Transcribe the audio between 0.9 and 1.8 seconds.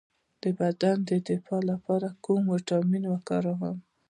د دفاع